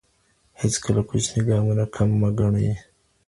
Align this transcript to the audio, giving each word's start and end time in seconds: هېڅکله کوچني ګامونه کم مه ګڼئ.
هېڅکله 0.61 1.01
کوچني 1.09 1.41
ګامونه 1.47 1.83
کم 1.95 2.09
مه 2.19 2.29
ګڼئ. 2.37 2.69